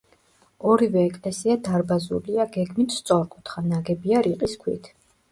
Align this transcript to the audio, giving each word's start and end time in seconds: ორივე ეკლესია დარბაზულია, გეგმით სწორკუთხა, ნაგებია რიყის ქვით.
ორივე 0.75 1.01
ეკლესია 1.09 1.57
დარბაზულია, 1.67 2.45
გეგმით 2.55 2.95
სწორკუთხა, 2.95 3.63
ნაგებია 3.67 4.23
რიყის 4.29 4.57
ქვით. 4.65 4.91